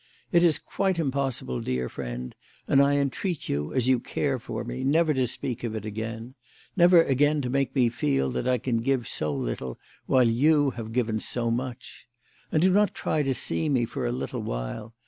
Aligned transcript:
It 0.31 0.43
is 0.43 0.57
quite 0.57 0.97
impossible, 0.97 1.61
dear 1.61 1.87
friend, 1.87 2.33
and 2.67 2.81
I 2.81 2.95
entreat 2.97 3.47
you, 3.47 3.71
as 3.71 3.87
you 3.87 3.99
care 3.99 4.39
for 4.39 4.63
me, 4.63 4.83
never 4.83 5.13
to 5.13 5.27
speak 5.27 5.63
of 5.63 5.75
it 5.75 5.85
again; 5.85 6.33
never 6.75 7.03
again 7.03 7.39
to 7.43 7.51
make 7.51 7.75
me 7.75 7.87
feel 7.89 8.31
that 8.31 8.47
I 8.47 8.57
can 8.57 8.77
give 8.77 9.07
so 9.07 9.31
little 9.31 9.77
when 10.07 10.33
you 10.33 10.71
have 10.71 10.91
given 10.91 11.19
so 11.19 11.51
much. 11.51 12.07
And 12.51 12.63
do 12.63 12.71
not 12.71 12.95
try 12.95 13.21
to 13.21 13.35
see 13.35 13.69
me 13.69 13.85
for 13.85 14.07
a 14.07 14.11
little 14.11 14.41
while. 14.41 14.95